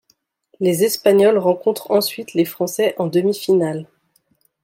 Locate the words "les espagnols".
0.59-1.37